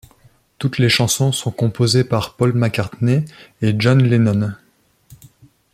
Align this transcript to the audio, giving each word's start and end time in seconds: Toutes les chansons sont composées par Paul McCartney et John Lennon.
Toutes 0.57 0.79
les 0.79 0.89
chansons 0.89 1.31
sont 1.31 1.51
composées 1.51 2.03
par 2.03 2.33
Paul 2.35 2.53
McCartney 2.53 3.23
et 3.61 3.75
John 3.77 4.01
Lennon. 4.01 4.53